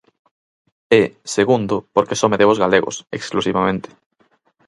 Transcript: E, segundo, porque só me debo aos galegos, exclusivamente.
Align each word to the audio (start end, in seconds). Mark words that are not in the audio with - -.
E, 1.01 1.03
segundo, 1.35 1.75
porque 1.95 2.17
só 2.19 2.27
me 2.29 2.39
debo 2.39 2.51
aos 2.53 2.61
galegos, 2.63 2.95
exclusivamente. 3.17 3.89